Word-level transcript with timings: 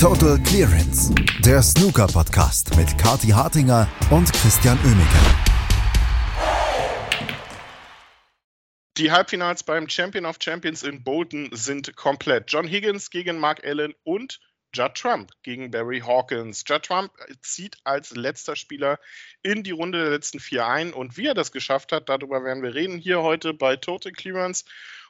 Total 0.00 0.38
Clearance, 0.44 1.12
der 1.44 1.60
Snooker-Podcast 1.60 2.76
mit 2.76 2.96
Kati 2.98 3.30
Hartinger 3.30 3.88
und 4.12 4.32
Christian 4.32 4.78
Oemeke. 4.84 5.18
Die 8.96 9.10
Halbfinals 9.10 9.64
beim 9.64 9.88
Champion 9.88 10.24
of 10.24 10.36
Champions 10.40 10.84
in 10.84 11.02
Bolton 11.02 11.48
sind 11.50 11.96
komplett. 11.96 12.44
John 12.46 12.68
Higgins 12.68 13.10
gegen 13.10 13.40
Mark 13.40 13.66
Allen 13.66 13.92
und 14.04 14.38
Judd 14.72 14.94
Trump 14.94 15.32
gegen 15.42 15.72
Barry 15.72 15.98
Hawkins. 15.98 16.62
Judd 16.64 16.84
Trump 16.84 17.10
zieht 17.42 17.76
als 17.82 18.14
letzter 18.14 18.54
Spieler 18.54 19.00
in 19.42 19.64
die 19.64 19.72
Runde 19.72 19.98
der 20.00 20.10
letzten 20.10 20.38
vier 20.38 20.68
ein 20.68 20.92
und 20.92 21.16
wie 21.16 21.26
er 21.26 21.34
das 21.34 21.50
geschafft 21.50 21.90
hat, 21.90 22.08
darüber 22.08 22.44
werden 22.44 22.62
wir 22.62 22.72
reden 22.72 22.98
hier 22.98 23.22
heute 23.22 23.52
bei 23.52 23.74
Total 23.74 24.12
Clearance. 24.12 24.64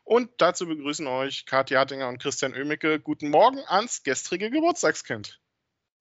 Und 0.09 0.31
dazu 0.39 0.67
begrüßen 0.67 1.07
euch 1.07 1.45
Katja 1.45 1.81
Hartinger 1.81 2.09
und 2.09 2.17
Christian 2.19 2.55
Oemicke. 2.55 2.99
Guten 2.99 3.29
Morgen 3.29 3.59
ans 3.67 4.03
gestrige 4.03 4.49
Geburtstagskind. 4.49 5.39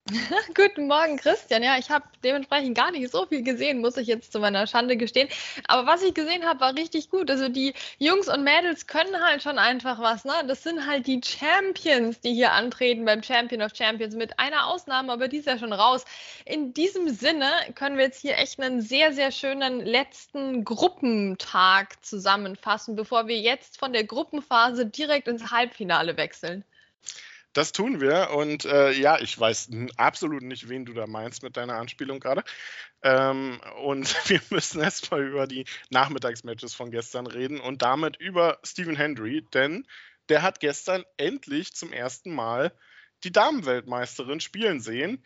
Guten 0.54 0.86
Morgen, 0.86 1.18
Christian. 1.18 1.62
Ja, 1.62 1.76
ich 1.78 1.90
habe 1.90 2.04
dementsprechend 2.24 2.76
gar 2.76 2.90
nicht 2.90 3.10
so 3.10 3.26
viel 3.26 3.42
gesehen, 3.42 3.80
muss 3.80 3.98
ich 3.98 4.06
jetzt 4.06 4.32
zu 4.32 4.40
meiner 4.40 4.66
Schande 4.66 4.96
gestehen. 4.96 5.28
Aber 5.66 5.86
was 5.86 6.02
ich 6.02 6.14
gesehen 6.14 6.46
habe, 6.46 6.60
war 6.60 6.74
richtig 6.74 7.10
gut. 7.10 7.30
Also 7.30 7.48
die 7.50 7.74
Jungs 7.98 8.28
und 8.28 8.42
Mädels 8.42 8.86
können 8.86 9.22
halt 9.22 9.42
schon 9.42 9.58
einfach 9.58 10.00
was. 10.00 10.24
Ne? 10.24 10.32
Das 10.46 10.62
sind 10.62 10.86
halt 10.86 11.06
die 11.06 11.20
Champions, 11.22 12.20
die 12.20 12.32
hier 12.32 12.52
antreten 12.52 13.04
beim 13.04 13.22
Champion 13.22 13.60
of 13.60 13.72
Champions. 13.74 14.14
Mit 14.14 14.38
einer 14.38 14.68
Ausnahme, 14.68 15.12
aber 15.12 15.28
die 15.28 15.38
ist 15.38 15.46
ja 15.46 15.58
schon 15.58 15.74
raus. 15.74 16.06
In 16.46 16.72
diesem 16.72 17.10
Sinne 17.10 17.50
können 17.74 17.98
wir 17.98 18.04
jetzt 18.04 18.22
hier 18.22 18.38
echt 18.38 18.58
einen 18.60 18.80
sehr, 18.80 19.12
sehr 19.12 19.30
schönen 19.30 19.80
letzten 19.80 20.64
Gruppentag 20.64 22.02
zusammenfassen, 22.02 22.96
bevor 22.96 23.26
wir 23.26 23.38
jetzt 23.38 23.78
von 23.78 23.92
der 23.92 24.04
Gruppenphase 24.04 24.86
direkt 24.86 25.28
ins 25.28 25.50
Halbfinale 25.50 26.16
wechseln. 26.16 26.64
Das 27.58 27.72
tun 27.72 28.00
wir. 28.00 28.30
Und 28.30 28.66
äh, 28.66 28.92
ja, 28.92 29.18
ich 29.18 29.36
weiß 29.36 29.70
absolut 29.96 30.42
nicht, 30.42 30.68
wen 30.68 30.84
du 30.84 30.92
da 30.92 31.08
meinst 31.08 31.42
mit 31.42 31.56
deiner 31.56 31.74
Anspielung 31.74 32.20
gerade. 32.20 32.44
Ähm, 33.02 33.60
und 33.82 34.14
wir 34.28 34.40
müssen 34.50 34.80
erstmal 34.80 35.26
über 35.26 35.48
die 35.48 35.64
Nachmittagsmatches 35.90 36.74
von 36.74 36.92
gestern 36.92 37.26
reden 37.26 37.58
und 37.58 37.82
damit 37.82 38.16
über 38.18 38.60
Stephen 38.62 38.94
Hendry, 38.94 39.44
denn 39.52 39.88
der 40.28 40.42
hat 40.42 40.60
gestern 40.60 41.02
endlich 41.16 41.74
zum 41.74 41.92
ersten 41.92 42.32
Mal 42.32 42.72
die 43.24 43.32
Damenweltmeisterin 43.32 44.38
spielen 44.38 44.78
sehen. 44.78 45.24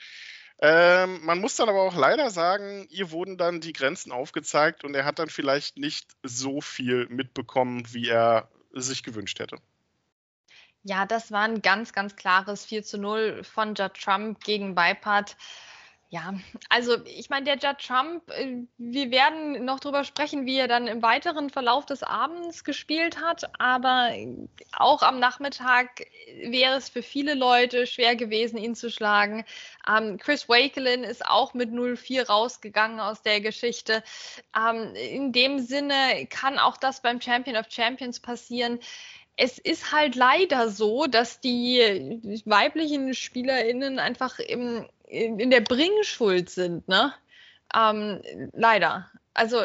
Ähm, 0.59 1.23
man 1.27 1.39
muss 1.39 1.57
dann 1.57 1.69
aber 1.69 1.83
auch 1.83 1.97
leider 1.97 2.31
sagen, 2.31 2.87
ihr 2.89 3.11
wurden 3.11 3.37
dann 3.37 3.61
die 3.61 3.75
Grenzen 3.75 4.11
aufgezeigt 4.11 4.85
und 4.85 4.95
er 4.95 5.05
hat 5.05 5.19
dann 5.19 5.29
vielleicht 5.29 5.77
nicht 5.77 6.13
so 6.23 6.63
viel 6.63 7.09
mitbekommen, 7.11 7.85
wie 7.93 8.09
er 8.09 8.49
sich 8.73 9.03
gewünscht 9.03 9.39
hätte. 9.39 9.59
Ja, 10.85 11.07
das 11.07 11.31
war 11.31 11.43
ein 11.43 11.63
ganz, 11.63 11.93
ganz 11.93 12.17
klares 12.17 12.65
4 12.65 12.83
zu 12.83 12.99
0 12.99 13.45
von 13.45 13.75
Judd 13.75 13.95
Trump 13.95 14.43
gegen 14.43 14.75
Weipart. 14.77 15.37
Ja, 16.13 16.35
also 16.69 17.03
ich 17.07 17.31
meine, 17.31 17.47
der 17.47 17.57
Judd 17.57 17.79
Trump, 17.79 18.29
äh, 18.33 18.67
wir 18.77 19.11
werden 19.11 19.65
noch 19.65 19.81
darüber 19.81 20.05
sprechen, 20.05 20.45
wie 20.45 20.59
er 20.59 20.69
dann 20.69 20.87
im 20.87 21.01
weiteren 21.01 21.49
Verlauf 21.49 21.87
des 21.87 22.03
Abends 22.03 22.65
gespielt 22.65 23.19
hat, 23.19 23.49
aber 23.59 24.11
auch 24.73 25.01
am 25.01 25.21
Nachmittag 25.21 26.05
wäre 26.43 26.77
es 26.77 26.91
für 26.91 27.03
viele 27.03 27.33
Leute 27.33 27.87
schwer 27.87 28.15
gewesen, 28.15 28.59
ihn 28.59 28.75
zu 28.75 28.91
schlagen. 28.91 29.47
Ähm, 29.89 30.19
Chris 30.19 30.51
Wakelin 30.51 31.03
ist 31.03 31.25
auch 31.25 31.55
mit 31.55 31.71
0-4 31.71 32.27
rausgegangen 32.27 33.01
aus 33.01 33.23
der 33.23 33.41
Geschichte. 33.41 34.03
Ähm, 34.55 34.95
in 34.95 35.33
dem 35.33 35.61
Sinne 35.61 36.27
kann 36.29 36.59
auch 36.59 36.77
das 36.77 37.01
beim 37.01 37.23
Champion 37.23 37.57
of 37.57 37.71
Champions 37.71 38.21
passieren 38.21 38.81
es 39.37 39.59
ist 39.59 39.93
halt 39.93 40.15
leider 40.15 40.69
so, 40.69 41.07
dass 41.07 41.41
die 41.41 42.43
weiblichen 42.45 43.15
SpielerInnen 43.15 43.99
einfach 43.99 44.39
im, 44.39 44.87
in, 45.07 45.51
der 45.51 45.61
Bringschuld 45.61 46.51
sind, 46.51 46.87
ne? 46.89 47.15
Ähm, 47.75 48.21
leider. 48.53 49.11
Also 49.35 49.63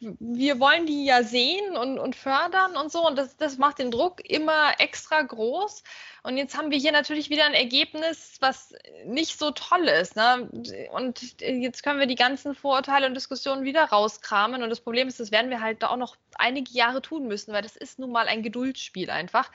wir 0.00 0.58
wollen 0.60 0.86
die 0.86 1.04
ja 1.04 1.22
sehen 1.22 1.76
und, 1.76 1.98
und 1.98 2.16
fördern 2.16 2.76
und 2.76 2.90
so 2.90 3.06
und 3.06 3.16
das, 3.16 3.36
das 3.36 3.58
macht 3.58 3.78
den 3.78 3.90
Druck 3.90 4.28
immer 4.28 4.72
extra 4.78 5.20
groß. 5.20 5.82
Und 6.22 6.36
jetzt 6.36 6.56
haben 6.56 6.70
wir 6.70 6.78
hier 6.78 6.92
natürlich 6.92 7.28
wieder 7.30 7.44
ein 7.44 7.54
Ergebnis, 7.54 8.36
was 8.40 8.74
nicht 9.04 9.38
so 9.38 9.50
toll 9.50 9.88
ist. 9.88 10.16
Ne? 10.16 10.50
Und 10.92 11.40
jetzt 11.40 11.82
können 11.82 11.98
wir 11.98 12.06
die 12.06 12.14
ganzen 12.14 12.54
Vorurteile 12.54 13.06
und 13.06 13.14
Diskussionen 13.14 13.64
wieder 13.64 13.84
rauskramen. 13.84 14.62
Und 14.62 14.70
das 14.70 14.80
Problem 14.80 15.08
ist, 15.08 15.20
das 15.20 15.32
werden 15.32 15.50
wir 15.50 15.60
halt 15.60 15.84
auch 15.84 15.96
noch 15.96 16.16
einige 16.34 16.72
Jahre 16.72 17.02
tun 17.02 17.26
müssen, 17.26 17.52
weil 17.52 17.62
das 17.62 17.76
ist 17.76 17.98
nun 17.98 18.12
mal 18.12 18.26
ein 18.26 18.42
Geduldsspiel 18.42 19.10
einfach. 19.10 19.50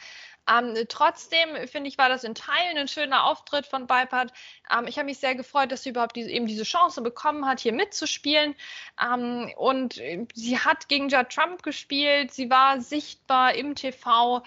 Ähm, 0.49 0.75
trotzdem 0.89 1.67
finde 1.67 1.87
ich, 1.87 1.97
war 1.97 2.09
das 2.09 2.23
in 2.23 2.35
Teilen 2.35 2.77
ein 2.77 2.87
schöner 2.87 3.25
Auftritt 3.25 3.65
von 3.65 3.87
Beipert. 3.87 4.31
Ähm, 4.71 4.87
ich 4.87 4.97
habe 4.97 5.05
mich 5.05 5.19
sehr 5.19 5.35
gefreut, 5.35 5.71
dass 5.71 5.83
sie 5.83 5.89
überhaupt 5.89 6.15
diese, 6.15 6.29
eben 6.29 6.45
diese 6.45 6.63
Chance 6.63 7.01
bekommen 7.01 7.45
hat, 7.47 7.59
hier 7.59 7.73
mitzuspielen. 7.73 8.55
Ähm, 9.01 9.51
und 9.57 10.01
sie 10.33 10.59
hat 10.59 10.87
gegen 10.87 11.09
Judd 11.09 11.29
Trump 11.29 11.63
gespielt. 11.63 12.31
Sie 12.31 12.49
war 12.49 12.79
sichtbar 12.81 13.55
im 13.55 13.75
TV. 13.75 14.43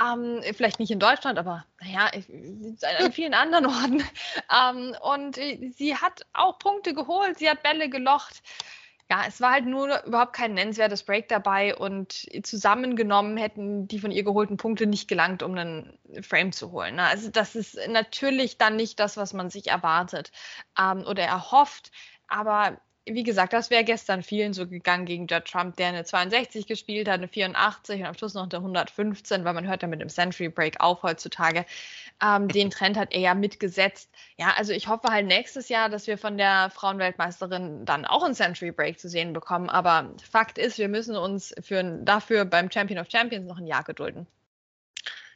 Ähm, 0.00 0.42
vielleicht 0.54 0.80
nicht 0.80 0.90
in 0.90 0.98
Deutschland, 0.98 1.38
aber 1.38 1.66
naja, 1.80 2.10
an 2.98 3.12
vielen 3.12 3.34
anderen 3.34 3.66
Orten. 3.66 4.02
Ähm, 4.52 4.94
und 5.00 5.36
sie 5.36 5.96
hat 5.96 6.26
auch 6.34 6.58
Punkte 6.58 6.94
geholt, 6.94 7.38
sie 7.38 7.48
hat 7.48 7.62
Bälle 7.62 7.88
gelocht 7.88 8.42
ja, 9.12 9.24
es 9.28 9.42
war 9.42 9.52
halt 9.52 9.66
nur 9.66 10.02
überhaupt 10.06 10.32
kein 10.32 10.54
nennenswertes 10.54 11.02
Break 11.02 11.28
dabei 11.28 11.76
und 11.76 12.26
zusammengenommen 12.44 13.36
hätten 13.36 13.86
die 13.86 13.98
von 13.98 14.10
ihr 14.10 14.24
geholten 14.24 14.56
Punkte 14.56 14.86
nicht 14.86 15.06
gelangt, 15.06 15.42
um 15.42 15.54
einen 15.54 15.98
Frame 16.22 16.50
zu 16.50 16.72
holen. 16.72 16.94
Ne? 16.96 17.02
Also 17.02 17.28
das 17.30 17.54
ist 17.54 17.78
natürlich 17.88 18.56
dann 18.56 18.76
nicht 18.76 18.98
das, 19.00 19.18
was 19.18 19.34
man 19.34 19.50
sich 19.50 19.66
erwartet 19.66 20.32
ähm, 20.80 21.04
oder 21.06 21.24
erhofft. 21.24 21.90
Aber 22.26 22.80
wie 23.04 23.24
gesagt, 23.24 23.52
das 23.52 23.70
wäre 23.70 23.82
gestern 23.82 24.22
vielen 24.22 24.52
so 24.52 24.66
gegangen 24.66 25.06
gegen 25.06 25.26
Judd 25.26 25.44
Trump, 25.46 25.76
der 25.76 25.88
eine 25.88 26.04
62 26.04 26.66
gespielt 26.66 27.08
hat, 27.08 27.14
eine 27.14 27.26
84 27.26 28.00
und 28.00 28.06
am 28.06 28.14
Schluss 28.14 28.34
noch 28.34 28.44
eine 28.44 28.54
115, 28.54 29.44
weil 29.44 29.54
man 29.54 29.66
hört 29.66 29.82
ja 29.82 29.88
mit 29.88 30.00
dem 30.00 30.08
Century 30.08 30.48
Break 30.48 30.80
auf 30.80 31.02
heutzutage. 31.02 31.66
Ähm, 32.22 32.48
den 32.48 32.70
Trend 32.70 32.96
hat 32.96 33.12
er 33.12 33.20
ja 33.20 33.34
mitgesetzt. 33.34 34.10
Ja, 34.36 34.54
also 34.56 34.72
ich 34.72 34.86
hoffe 34.86 35.08
halt 35.08 35.26
nächstes 35.26 35.68
Jahr, 35.68 35.88
dass 35.88 36.06
wir 36.06 36.16
von 36.16 36.38
der 36.38 36.70
Frauenweltmeisterin 36.70 37.84
dann 37.84 38.04
auch 38.04 38.22
einen 38.22 38.34
Century 38.34 38.70
Break 38.70 39.00
zu 39.00 39.08
sehen 39.08 39.32
bekommen. 39.32 39.68
Aber 39.68 40.14
Fakt 40.30 40.58
ist, 40.58 40.78
wir 40.78 40.88
müssen 40.88 41.16
uns 41.16 41.54
für, 41.60 41.82
dafür 41.82 42.44
beim 42.44 42.70
Champion 42.70 43.00
of 43.00 43.10
Champions 43.10 43.48
noch 43.48 43.58
ein 43.58 43.66
Jahr 43.66 43.82
gedulden. 43.82 44.28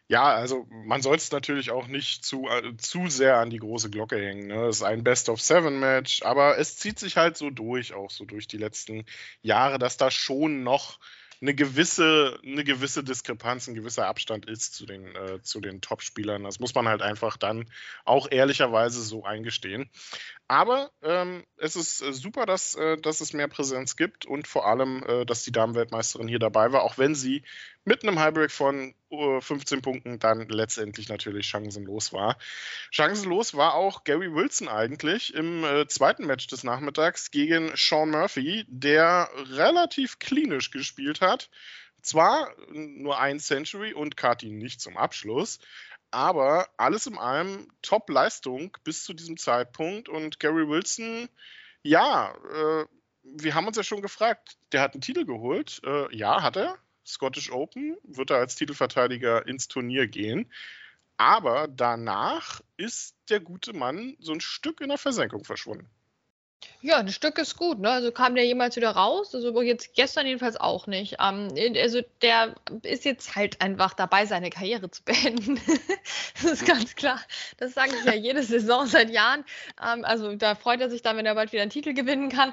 Ja, 0.08 0.22
also 0.34 0.66
man 0.70 1.02
soll 1.02 1.16
es 1.16 1.32
natürlich 1.32 1.72
auch 1.72 1.88
nicht 1.88 2.24
zu, 2.24 2.46
äh, 2.48 2.76
zu 2.76 3.08
sehr 3.08 3.38
an 3.38 3.50
die 3.50 3.58
große 3.58 3.90
Glocke 3.90 4.16
hängen. 4.16 4.46
Ne? 4.46 4.66
Es 4.66 4.76
ist 4.76 4.82
ein 4.82 5.02
Best-of-Seven-Match, 5.02 6.22
aber 6.22 6.58
es 6.58 6.76
zieht 6.76 7.00
sich 7.00 7.16
halt 7.16 7.36
so 7.36 7.50
durch, 7.50 7.92
auch 7.92 8.10
so 8.10 8.24
durch 8.24 8.46
die 8.46 8.58
letzten 8.58 9.04
Jahre, 9.42 9.78
dass 9.78 9.96
da 9.96 10.10
schon 10.12 10.62
noch 10.62 11.00
eine 11.40 11.54
gewisse, 11.54 12.38
eine 12.44 12.64
gewisse 12.64 13.04
Diskrepanz, 13.04 13.68
ein 13.68 13.74
gewisser 13.74 14.06
Abstand 14.06 14.46
ist 14.46 14.74
zu 14.74 14.86
den, 14.86 15.14
äh, 15.14 15.38
den 15.60 15.80
Top-Spielern. 15.80 16.44
Das 16.44 16.60
muss 16.60 16.74
man 16.74 16.88
halt 16.88 17.02
einfach 17.02 17.36
dann 17.36 17.68
auch 18.04 18.30
ehrlicherweise 18.30 19.02
so 19.02 19.24
eingestehen. 19.24 19.90
Aber 20.48 20.90
ähm, 21.02 21.44
es 21.56 21.76
ist 21.76 22.00
äh, 22.02 22.12
super, 22.12 22.46
dass, 22.46 22.74
äh, 22.74 22.96
dass 22.96 23.20
es 23.20 23.32
mehr 23.32 23.48
Präsenz 23.48 23.96
gibt 23.96 24.24
und 24.24 24.46
vor 24.46 24.66
allem, 24.66 25.02
äh, 25.06 25.26
dass 25.26 25.42
die 25.42 25.52
Damenweltmeisterin 25.52 26.28
hier 26.28 26.38
dabei 26.38 26.72
war, 26.72 26.82
auch 26.84 26.96
wenn 26.98 27.14
sie 27.14 27.42
mit 27.86 28.02
einem 28.02 28.18
Highbreak 28.18 28.50
von 28.50 28.94
uh, 29.12 29.40
15 29.40 29.80
Punkten 29.80 30.18
dann 30.18 30.48
letztendlich 30.48 31.08
natürlich 31.08 31.46
chancenlos 31.46 32.12
war. 32.12 32.36
Chancenlos 32.90 33.54
war 33.54 33.74
auch 33.74 34.02
Gary 34.02 34.34
Wilson 34.34 34.68
eigentlich 34.68 35.32
im 35.34 35.62
äh, 35.62 35.86
zweiten 35.86 36.26
Match 36.26 36.48
des 36.48 36.64
Nachmittags 36.64 37.30
gegen 37.30 37.70
Sean 37.76 38.10
Murphy, 38.10 38.64
der 38.66 39.30
relativ 39.52 40.18
klinisch 40.18 40.72
gespielt 40.72 41.20
hat. 41.20 41.48
Zwar 42.02 42.52
nur 42.72 43.20
ein 43.20 43.38
Century 43.38 43.92
und 43.92 44.16
Kati 44.16 44.50
nicht 44.50 44.80
zum 44.80 44.96
Abschluss, 44.96 45.60
aber 46.10 46.68
alles 46.76 47.06
in 47.06 47.16
allem 47.16 47.68
Top-Leistung 47.82 48.76
bis 48.82 49.04
zu 49.04 49.14
diesem 49.14 49.36
Zeitpunkt. 49.36 50.08
Und 50.08 50.40
Gary 50.40 50.68
Wilson, 50.68 51.28
ja, 51.82 52.34
äh, 52.52 52.84
wir 53.22 53.54
haben 53.54 53.68
uns 53.68 53.76
ja 53.76 53.84
schon 53.84 54.02
gefragt, 54.02 54.56
der 54.72 54.80
hat 54.80 54.94
einen 54.94 55.02
Titel 55.02 55.24
geholt. 55.24 55.80
Äh, 55.84 56.14
ja, 56.16 56.42
hat 56.42 56.56
er. 56.56 56.78
Scottish 57.06 57.50
Open 57.50 57.96
wird 58.02 58.30
er 58.30 58.38
als 58.38 58.56
Titelverteidiger 58.56 59.46
ins 59.46 59.68
Turnier 59.68 60.06
gehen. 60.08 60.50
Aber 61.16 61.68
danach 61.68 62.60
ist 62.76 63.16
der 63.30 63.40
gute 63.40 63.72
Mann 63.72 64.16
so 64.20 64.32
ein 64.32 64.40
Stück 64.40 64.80
in 64.80 64.88
der 64.88 64.98
Versenkung 64.98 65.44
verschwunden. 65.44 65.88
Ja, 66.80 66.98
ein 66.98 67.08
Stück 67.08 67.38
ist 67.38 67.56
gut, 67.56 67.78
ne? 67.80 67.90
Also 67.90 68.12
kam 68.12 68.34
der 68.34 68.46
jemals 68.46 68.76
wieder 68.76 68.90
raus? 68.90 69.34
Also 69.34 69.60
jetzt 69.62 69.94
gestern 69.94 70.26
jedenfalls 70.26 70.56
auch 70.56 70.86
nicht. 70.86 71.16
Ähm, 71.20 71.48
also 71.76 72.00
der 72.22 72.54
ist 72.82 73.04
jetzt 73.04 73.34
halt 73.34 73.60
einfach 73.60 73.94
dabei, 73.94 74.26
seine 74.26 74.50
Karriere 74.50 74.90
zu 74.90 75.02
beenden. 75.02 75.60
das 76.34 76.44
ist 76.44 76.66
ganz 76.66 76.94
klar. 76.94 77.20
Das 77.56 77.74
sage 77.74 77.92
ich 77.98 78.04
ja 78.04 78.14
jede 78.14 78.42
Saison 78.42 78.86
seit 78.86 79.10
Jahren. 79.10 79.44
Ähm, 79.82 80.04
also 80.04 80.34
da 80.36 80.54
freut 80.54 80.80
er 80.80 80.90
sich 80.90 81.02
dann, 81.02 81.16
wenn 81.16 81.26
er 81.26 81.34
bald 81.34 81.52
wieder 81.52 81.62
einen 81.62 81.70
Titel 81.70 81.92
gewinnen 81.92 82.28
kann. 82.28 82.52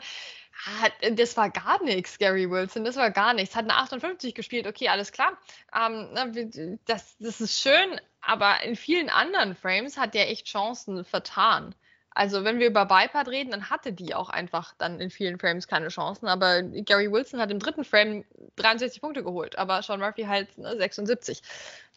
Das 1.12 1.38
war 1.38 1.50
gar 1.50 1.84
nichts, 1.84 2.18
Gary 2.18 2.50
Wilson, 2.50 2.84
das 2.84 2.96
war 2.96 3.12
gar 3.12 3.34
nichts. 3.34 3.56
Hat 3.56 3.66
eine 3.66 3.76
58 3.76 4.34
gespielt, 4.34 4.68
okay, 4.68 4.90
alles 4.90 5.12
klar. 5.12 5.38
Ähm, 5.76 6.80
das, 6.86 7.18
das 7.20 7.42
ist 7.42 7.60
schön, 7.60 8.00
aber 8.22 8.64
in 8.64 8.76
vielen 8.76 9.10
anderen 9.10 9.56
Frames 9.56 9.98
hat 9.98 10.14
der 10.14 10.30
echt 10.30 10.48
Chancen 10.48 11.04
vertan. 11.04 11.76
Also 12.16 12.44
wenn 12.44 12.60
wir 12.60 12.68
über 12.68 12.86
Bipart 12.86 13.28
reden, 13.28 13.52
dann 13.52 13.70
hatte 13.70 13.92
die 13.92 14.14
auch 14.14 14.30
einfach 14.30 14.76
dann 14.78 15.00
in 15.00 15.10
vielen 15.10 15.40
Frames 15.40 15.68
keine 15.68 15.88
Chancen. 15.88 16.28
Aber 16.28 16.62
Gary 16.62 17.12
Wilson 17.12 17.40
hat 17.40 17.50
im 17.50 17.58
dritten 17.60 17.84
Frame 17.84 18.24
63 18.56 19.02
Punkte 19.02 19.24
geholt, 19.24 19.58
aber 19.58 19.82
Sean 19.82 20.00
Murphy 20.00 20.24
halt 20.24 20.56
ne, 20.58 20.78
76 20.78 21.42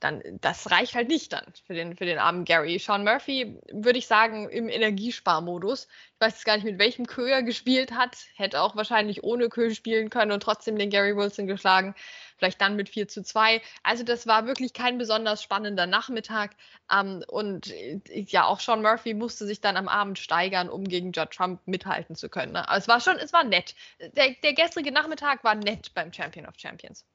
dann 0.01 0.23
das 0.41 0.71
reicht 0.71 0.95
halt 0.95 1.09
nicht 1.09 1.33
dann 1.33 1.45
für 1.67 1.73
den, 1.75 1.97
für 1.97 2.05
den 2.05 2.19
armen 2.19 2.45
Gary. 2.45 2.79
Sean 2.79 3.05
Murphy, 3.05 3.59
würde 3.73 3.99
ich 3.99 4.07
sagen, 4.07 4.49
im 4.51 4.69
Energiesparmodus. 4.69 5.89
Ich 6.15 6.21
weiß 6.21 6.35
jetzt 6.35 6.45
gar 6.45 6.57
nicht, 6.57 6.65
mit 6.65 6.79
welchem 6.79 7.07
Kö 7.07 7.29
er 7.29 7.43
gespielt 7.43 7.93
hat. 7.93 8.17
Hätte 8.35 8.61
auch 8.61 8.77
wahrscheinlich 8.77 9.25
ohne 9.25 9.49
Kö 9.49 9.75
spielen 9.75 10.11
können 10.11 10.33
und 10.33 10.43
trotzdem 10.43 10.77
den 10.77 10.91
Gary 10.91 11.17
Wilson 11.17 11.47
geschlagen. 11.47 11.95
Vielleicht 12.37 12.61
dann 12.61 12.77
mit 12.77 12.91
4 12.91 13.09
zu 13.09 13.23
2. 13.23 13.63
Also 13.83 14.05
das 14.05 14.27
war 14.27 14.47
wirklich 14.47 14.75
kein 14.75 14.99
besonders 14.99 15.43
spannender 15.43 15.87
Nachmittag. 15.87 16.57
Ähm, 16.93 17.25
und 17.29 17.71
äh, 17.71 18.01
ja, 18.11 18.45
auch 18.45 18.61
Sean 18.61 18.83
Murphy 18.83 19.15
musste 19.15 19.47
sich 19.47 19.63
dann 19.63 19.79
am 19.79 19.89
Abend 19.89 20.19
steigern, 20.19 20.69
um 20.69 20.85
gegen 20.85 21.13
Judd 21.13 21.31
Trump 21.31 21.61
mithalten 21.67 22.17
zu 22.17 22.29
können. 22.29 22.53
Ne? 22.53 22.69
Aber 22.69 22.77
es 22.77 22.89
war 22.89 23.01
schon, 23.01 23.17
es 23.17 23.33
war 23.33 23.45
nett. 23.45 23.75
Der, 23.99 24.35
der 24.43 24.53
gestrige 24.53 24.93
Nachmittag 24.93 25.43
war 25.43 25.55
nett 25.55 25.95
beim 25.95 26.13
Champion 26.13 26.47
of 26.47 26.55
Champions. 26.59 27.07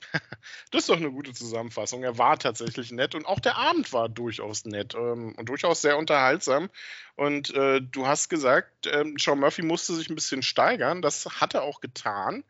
Das 0.70 0.82
ist 0.82 0.88
doch 0.88 0.96
eine 0.96 1.10
gute 1.10 1.32
Zusammenfassung. 1.32 2.02
Er 2.02 2.18
war 2.18 2.38
tatsächlich 2.38 2.90
nett 2.92 3.14
und 3.14 3.26
auch 3.26 3.40
der 3.40 3.56
Abend 3.56 3.92
war 3.92 4.08
durchaus 4.08 4.64
nett 4.64 4.94
ähm, 4.94 5.34
und 5.36 5.48
durchaus 5.48 5.82
sehr 5.82 5.96
unterhaltsam. 5.98 6.70
Und 7.14 7.54
äh, 7.54 7.80
du 7.80 8.06
hast 8.06 8.28
gesagt, 8.28 8.86
ähm, 8.86 9.16
Sean 9.18 9.40
Murphy 9.40 9.62
musste 9.62 9.94
sich 9.94 10.08
ein 10.10 10.14
bisschen 10.14 10.42
steigern. 10.42 11.02
Das 11.02 11.26
hat 11.40 11.54
er 11.54 11.62
auch 11.62 11.80
getan. 11.80 12.44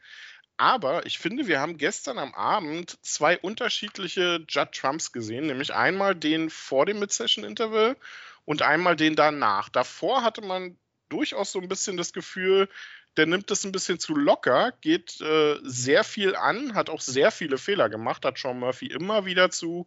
Aber 0.58 1.04
ich 1.04 1.19
finde, 1.19 1.46
wir 1.46 1.60
haben 1.60 1.76
gestern 1.76 2.19
am 2.19 2.34
Abend 2.34 2.98
zwei 3.02 3.38
unterschiedliche 3.38 4.44
Judd 4.49 4.72
Trumps 4.72 5.12
gesehen, 5.12 5.46
nämlich 5.46 5.75
einmal 5.75 6.14
den 6.14 6.49
vor 6.49 6.87
dem 6.87 6.99
Mid-Session-Interval 6.99 7.96
und 8.46 8.62
einmal 8.62 8.96
den 8.96 9.16
danach. 9.16 9.69
Davor 9.69 10.22
hatte 10.22 10.40
man 10.40 10.78
durchaus 11.10 11.52
so 11.52 11.60
ein 11.60 11.69
bisschen 11.69 11.99
das 11.99 12.14
Gefühl, 12.14 12.69
der 13.16 13.26
nimmt 13.26 13.50
es 13.50 13.64
ein 13.64 13.72
bisschen 13.72 13.98
zu 13.98 14.14
locker, 14.14 14.72
geht 14.80 15.20
äh, 15.20 15.58
sehr 15.62 16.04
viel 16.04 16.36
an, 16.36 16.74
hat 16.74 16.90
auch 16.90 17.00
sehr 17.00 17.30
viele 17.30 17.58
Fehler 17.58 17.88
gemacht, 17.88 18.24
hat 18.24 18.38
Sean 18.38 18.58
Murphy 18.58 18.86
immer 18.86 19.24
wieder 19.24 19.50
zu 19.50 19.86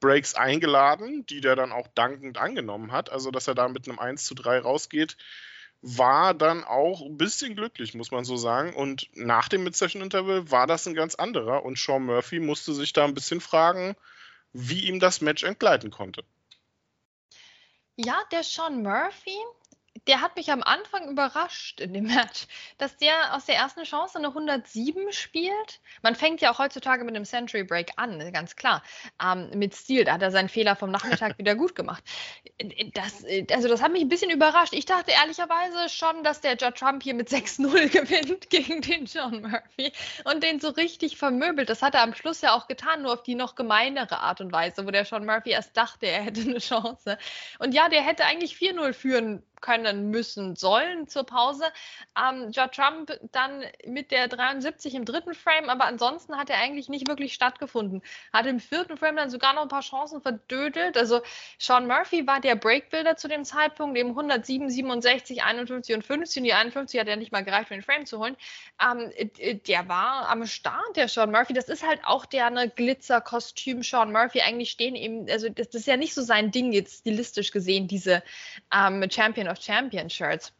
Breaks 0.00 0.34
eingeladen, 0.34 1.26
die 1.26 1.40
der 1.40 1.56
dann 1.56 1.72
auch 1.72 1.88
dankend 1.94 2.38
angenommen 2.38 2.92
hat. 2.92 3.10
Also, 3.10 3.30
dass 3.30 3.48
er 3.48 3.54
da 3.54 3.68
mit 3.68 3.86
einem 3.86 3.98
1 3.98 4.24
zu 4.24 4.34
3 4.34 4.60
rausgeht, 4.60 5.16
war 5.82 6.34
dann 6.34 6.64
auch 6.64 7.02
ein 7.02 7.16
bisschen 7.16 7.54
glücklich, 7.54 7.94
muss 7.94 8.10
man 8.10 8.24
so 8.24 8.36
sagen. 8.36 8.74
Und 8.74 9.08
nach 9.14 9.48
dem 9.48 9.64
Mid-Session-Interval 9.64 10.50
war 10.50 10.66
das 10.66 10.86
ein 10.86 10.94
ganz 10.94 11.14
anderer 11.14 11.64
und 11.64 11.78
Sean 11.78 12.04
Murphy 12.04 12.40
musste 12.40 12.74
sich 12.74 12.92
da 12.92 13.04
ein 13.04 13.14
bisschen 13.14 13.40
fragen, 13.40 13.96
wie 14.52 14.86
ihm 14.88 15.00
das 15.00 15.20
Match 15.20 15.42
entgleiten 15.42 15.90
konnte. 15.90 16.24
Ja, 17.96 18.18
der 18.32 18.42
Sean 18.42 18.82
Murphy, 18.82 19.36
der 20.06 20.20
hat 20.20 20.36
mich 20.36 20.50
am 20.50 20.62
Anfang 20.62 21.08
überrascht 21.08 21.80
in 21.80 21.92
dem 21.92 22.04
Match, 22.14 22.46
dass 22.78 22.96
der 22.96 23.34
aus 23.34 23.46
der 23.46 23.56
ersten 23.56 23.84
Chance 23.84 24.18
eine 24.18 24.28
107 24.28 25.12
spielt. 25.12 25.80
Man 26.02 26.14
fängt 26.14 26.40
ja 26.40 26.50
auch 26.50 26.58
heutzutage 26.58 27.04
mit 27.04 27.14
einem 27.14 27.24
Century 27.24 27.64
Break 27.64 27.92
an, 27.96 28.32
ganz 28.32 28.56
klar. 28.56 28.82
Ähm, 29.22 29.50
mit 29.54 29.74
Stil, 29.74 30.04
da 30.04 30.14
hat 30.14 30.22
er 30.22 30.30
seinen 30.30 30.48
Fehler 30.48 30.76
vom 30.76 30.90
Nachmittag 30.90 31.38
wieder 31.38 31.54
gut 31.54 31.74
gemacht. 31.74 32.02
Das, 32.94 33.24
also 33.52 33.68
das 33.68 33.82
hat 33.82 33.92
mich 33.92 34.02
ein 34.02 34.08
bisschen 34.08 34.30
überrascht. 34.30 34.72
Ich 34.72 34.86
dachte 34.86 35.12
ehrlicherweise 35.12 35.88
schon, 35.88 36.22
dass 36.24 36.40
der 36.40 36.56
Judd 36.56 36.76
Trump 36.76 37.02
hier 37.02 37.14
mit 37.14 37.28
6-0 37.28 37.88
gewinnt 37.90 38.50
gegen 38.50 38.80
den 38.82 39.06
John 39.06 39.42
Murphy 39.42 39.92
und 40.24 40.42
den 40.42 40.60
so 40.60 40.70
richtig 40.70 41.16
vermöbelt. 41.16 41.68
Das 41.68 41.82
hat 41.82 41.94
er 41.94 42.02
am 42.02 42.14
Schluss 42.14 42.40
ja 42.40 42.54
auch 42.54 42.66
getan, 42.66 43.02
nur 43.02 43.12
auf 43.14 43.22
die 43.22 43.34
noch 43.34 43.54
gemeinere 43.54 44.18
Art 44.20 44.40
und 44.40 44.52
Weise, 44.52 44.86
wo 44.86 44.90
der 44.90 45.04
Sean 45.04 45.26
Murphy 45.26 45.50
erst 45.50 45.76
dachte, 45.76 46.06
er 46.06 46.22
hätte 46.22 46.40
eine 46.40 46.58
Chance. 46.58 47.18
Und 47.58 47.74
ja, 47.74 47.88
der 47.88 48.02
hätte 48.02 48.24
eigentlich 48.24 48.54
4-0 48.54 48.92
führen 48.92 49.42
können, 49.60 50.10
müssen, 50.10 50.56
sollen 50.56 51.08
zur 51.08 51.24
Pause. 51.24 51.64
Ähm, 52.16 52.50
Judd 52.50 52.72
Trump 52.72 53.18
dann 53.32 53.64
mit 53.86 54.10
der 54.10 54.28
73 54.28 54.94
im 54.94 55.04
dritten 55.04 55.34
Frame, 55.34 55.68
aber 55.68 55.84
ansonsten 55.84 56.36
hat 56.36 56.50
er 56.50 56.58
eigentlich 56.58 56.88
nicht 56.88 57.08
wirklich 57.08 57.34
stattgefunden. 57.34 58.02
Hat 58.32 58.46
im 58.46 58.60
vierten 58.60 58.96
Frame 58.96 59.16
dann 59.16 59.30
sogar 59.30 59.54
noch 59.54 59.62
ein 59.62 59.68
paar 59.68 59.82
Chancen 59.82 60.20
verdödelt. 60.20 60.96
Also 60.96 61.20
Sean 61.58 61.86
Murphy 61.86 62.26
war 62.26 62.40
der 62.40 62.56
Breakbuilder 62.56 63.16
zu 63.16 63.28
dem 63.28 63.44
Zeitpunkt, 63.44 63.96
eben 63.98 64.10
107, 64.10 64.70
67, 64.70 65.42
51 65.42 65.94
und 65.94 66.04
50. 66.04 66.40
Und 66.40 66.44
die 66.44 66.54
51 66.54 67.00
hat 67.00 67.08
ja 67.08 67.16
nicht 67.16 67.32
mal 67.32 67.44
gereicht, 67.44 67.70
um 67.70 67.76
den 67.76 67.82
Frame 67.82 68.06
zu 68.06 68.18
holen. 68.18 68.36
Ähm, 68.80 69.10
der 69.66 69.88
war 69.88 70.28
am 70.28 70.46
Start, 70.46 70.96
der 70.96 71.08
Sean 71.08 71.30
Murphy. 71.30 71.52
Das 71.52 71.68
ist 71.68 71.86
halt 71.86 72.00
auch 72.04 72.26
der 72.26 72.46
eine 72.46 72.68
Glitzerkostüm 72.68 73.82
Sean 73.82 74.12
Murphy. 74.12 74.40
Eigentlich 74.40 74.70
stehen 74.70 74.94
eben, 74.94 75.28
also 75.28 75.48
das, 75.48 75.68
das, 75.68 75.82
ist 75.82 75.86
ja 75.86 75.96
nicht 75.96 76.14
so 76.14 76.22
sein 76.22 76.50
Ding 76.50 76.72
jetzt 76.72 77.00
stilistisch 77.00 77.50
gesehen, 77.50 77.88
diese 77.88 78.22
ähm, 78.72 79.04
Champion 79.10 79.48
of 79.50 79.58
Champions 79.58 80.12
Shirts. 80.12 80.52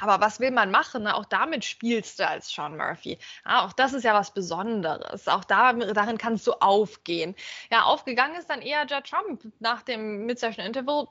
Aber 0.00 0.20
was 0.20 0.40
will 0.40 0.50
man 0.50 0.70
machen? 0.70 1.06
Auch 1.06 1.24
damit 1.24 1.64
spielst 1.64 2.18
du 2.18 2.28
als 2.28 2.50
Sean 2.50 2.76
Murphy. 2.76 3.18
Auch 3.44 3.72
das 3.72 3.92
ist 3.92 4.04
ja 4.04 4.14
was 4.14 4.32
Besonderes. 4.32 5.26
Auch 5.28 5.44
da, 5.44 5.72
darin 5.72 6.18
kannst 6.18 6.46
du 6.46 6.52
aufgehen. 6.52 7.34
Ja, 7.70 7.82
aufgegangen 7.82 8.36
ist 8.36 8.48
dann 8.48 8.62
eher 8.62 8.86
Judd 8.86 9.04
Trump 9.04 9.42
nach 9.58 9.82
dem 9.82 10.26
Mid-Session 10.26 10.64
Interval 10.64 11.08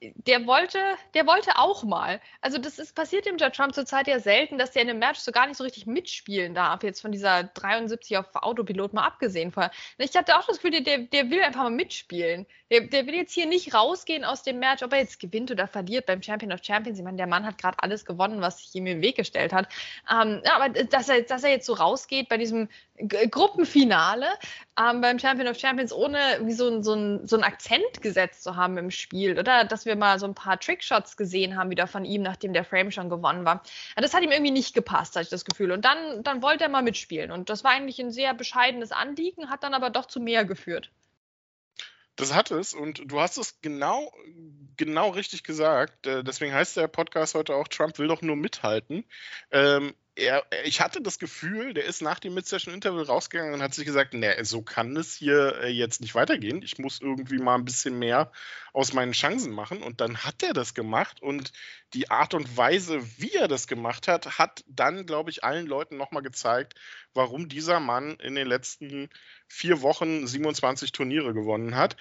der 0.00 0.46
wollte, 0.46 0.78
der 1.14 1.26
wollte 1.26 1.56
auch 1.56 1.84
mal. 1.84 2.20
Also 2.40 2.56
das 2.56 2.78
ist 2.78 2.94
passiert 2.94 3.26
dem 3.26 3.36
Judge 3.36 3.52
Trump 3.56 3.74
zurzeit 3.74 4.06
ja 4.06 4.18
selten, 4.18 4.56
dass 4.56 4.72
der 4.72 4.82
in 4.82 4.90
einem 4.90 4.98
Match 4.98 5.20
so 5.20 5.30
gar 5.30 5.46
nicht 5.46 5.56
so 5.56 5.64
richtig 5.64 5.86
mitspielen 5.86 6.54
darf. 6.54 6.82
Jetzt 6.82 7.02
von 7.02 7.12
dieser 7.12 7.44
73 7.44 8.16
auf 8.16 8.34
Autopilot 8.34 8.94
mal 8.94 9.04
abgesehen. 9.04 9.52
Ich 9.98 10.16
hatte 10.16 10.38
auch 10.38 10.46
das 10.46 10.60
Gefühl, 10.60 10.82
der, 10.82 10.98
der 10.98 11.30
will 11.30 11.42
einfach 11.42 11.64
mal 11.64 11.70
mitspielen. 11.70 12.46
Der, 12.70 12.82
der 12.82 13.06
will 13.06 13.14
jetzt 13.14 13.34
hier 13.34 13.46
nicht 13.46 13.74
rausgehen 13.74 14.24
aus 14.24 14.42
dem 14.42 14.58
Match, 14.58 14.82
ob 14.82 14.92
er 14.92 15.00
jetzt 15.00 15.20
gewinnt 15.20 15.50
oder 15.50 15.66
verliert 15.66 16.06
beim 16.06 16.22
Champion 16.22 16.52
of 16.52 16.60
Champions. 16.62 16.98
Ich 16.98 17.04
meine, 17.04 17.18
der 17.18 17.26
Mann 17.26 17.44
hat 17.44 17.58
gerade 17.58 17.76
alles 17.82 18.06
gewonnen, 18.06 18.40
was 18.40 18.58
sich 18.58 18.74
ihm 18.74 18.86
im 18.86 19.02
Weg 19.02 19.16
gestellt 19.16 19.52
hat. 19.52 19.68
Ähm, 20.10 20.40
ja, 20.44 20.56
aber 20.56 20.70
dass 20.70 21.08
er, 21.08 21.22
dass 21.22 21.44
er 21.44 21.50
jetzt 21.50 21.66
so 21.66 21.74
rausgeht 21.74 22.28
bei 22.28 22.38
diesem 22.38 22.68
Gruppenfinale 23.08 24.26
ähm, 24.78 25.00
beim 25.00 25.18
Champion 25.18 25.48
of 25.48 25.58
Champions, 25.58 25.92
ohne 25.92 26.18
wie 26.42 26.52
so, 26.52 26.68
ein, 26.68 26.82
so, 26.82 27.26
so 27.26 27.36
ein 27.36 27.42
Akzent 27.42 28.02
gesetzt 28.02 28.42
zu 28.42 28.56
haben 28.56 28.78
im 28.78 28.90
Spiel, 28.90 29.38
oder 29.38 29.64
dass 29.64 29.86
wir 29.86 29.96
mal 29.96 30.18
so 30.18 30.26
ein 30.26 30.34
paar 30.34 30.58
Trickshots 30.58 31.16
gesehen 31.16 31.56
haben 31.56 31.70
wieder 31.70 31.86
von 31.86 32.04
ihm, 32.04 32.22
nachdem 32.22 32.52
der 32.52 32.64
Frame 32.64 32.90
schon 32.90 33.10
gewonnen 33.10 33.44
war. 33.44 33.62
Ja, 33.96 34.02
das 34.02 34.14
hat 34.14 34.22
ihm 34.22 34.32
irgendwie 34.32 34.52
nicht 34.52 34.74
gepasst, 34.74 35.14
hatte 35.14 35.24
ich 35.24 35.30
das 35.30 35.44
Gefühl. 35.44 35.72
Und 35.72 35.84
dann, 35.84 36.22
dann 36.22 36.42
wollte 36.42 36.64
er 36.64 36.70
mal 36.70 36.82
mitspielen. 36.82 37.30
Und 37.30 37.50
das 37.50 37.64
war 37.64 37.72
eigentlich 37.72 38.00
ein 38.00 38.10
sehr 38.10 38.34
bescheidenes 38.34 38.92
Anliegen, 38.92 39.50
hat 39.50 39.62
dann 39.64 39.74
aber 39.74 39.90
doch 39.90 40.06
zu 40.06 40.20
mehr 40.20 40.44
geführt. 40.44 40.90
Das 42.16 42.34
hat 42.34 42.50
es 42.50 42.74
und 42.74 43.10
du 43.10 43.18
hast 43.18 43.38
es 43.38 43.62
genau, 43.62 44.12
genau 44.76 45.08
richtig 45.10 45.42
gesagt. 45.42 46.06
Äh, 46.06 46.22
deswegen 46.22 46.52
heißt 46.52 46.76
der 46.76 46.86
Podcast 46.86 47.34
heute 47.34 47.54
auch, 47.54 47.66
Trump 47.66 47.98
will 47.98 48.08
doch 48.08 48.20
nur 48.20 48.36
mithalten. 48.36 49.04
Ähm, 49.50 49.94
er, 50.20 50.44
ich 50.64 50.80
hatte 50.80 51.00
das 51.00 51.18
Gefühl, 51.18 51.74
der 51.74 51.84
ist 51.84 52.02
nach 52.02 52.20
dem 52.20 52.34
Mid-Session-Interview 52.34 53.02
rausgegangen 53.02 53.54
und 53.54 53.62
hat 53.62 53.74
sich 53.74 53.86
gesagt, 53.86 54.14
nee, 54.14 54.42
so 54.44 54.62
kann 54.62 54.96
es 54.96 55.14
hier 55.14 55.60
äh, 55.62 55.68
jetzt 55.68 56.00
nicht 56.00 56.14
weitergehen. 56.14 56.62
Ich 56.62 56.78
muss 56.78 57.00
irgendwie 57.00 57.38
mal 57.38 57.54
ein 57.54 57.64
bisschen 57.64 57.98
mehr 57.98 58.30
aus 58.72 58.92
meinen 58.92 59.12
Chancen 59.12 59.52
machen. 59.52 59.82
Und 59.82 60.00
dann 60.00 60.18
hat 60.18 60.42
er 60.42 60.52
das 60.52 60.74
gemacht 60.74 61.22
und 61.22 61.52
die 61.94 62.10
Art 62.10 62.34
und 62.34 62.56
Weise, 62.56 63.00
wie 63.18 63.32
er 63.32 63.48
das 63.48 63.66
gemacht 63.66 64.06
hat, 64.06 64.38
hat 64.38 64.62
dann, 64.68 65.06
glaube 65.06 65.30
ich, 65.30 65.42
allen 65.42 65.66
Leuten 65.66 65.96
nochmal 65.96 66.22
gezeigt, 66.22 66.74
warum 67.14 67.48
dieser 67.48 67.80
Mann 67.80 68.16
in 68.16 68.34
den 68.34 68.46
letzten 68.46 69.08
vier 69.48 69.82
Wochen 69.82 70.26
27 70.26 70.92
Turniere 70.92 71.34
gewonnen 71.34 71.74
hat 71.74 71.96